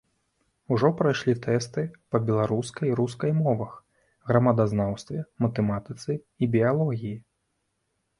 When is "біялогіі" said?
6.57-7.13